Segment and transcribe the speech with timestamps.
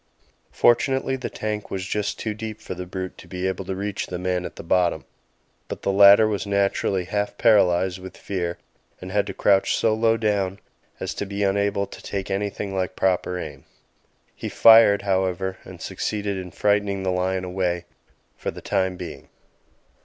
[0.51, 4.07] Fortunately the tank was just too deep for the brute to be able to reach
[4.07, 5.05] the man at the bottom;
[5.67, 8.57] but the latter was naturally half paralysed with fear
[8.99, 10.57] and had to crouch so low down
[10.99, 13.63] as to be unable to take anything like proper aim.
[14.35, 17.85] He fired, however, and succeeded in frightening the lion away
[18.35, 19.29] for the time being.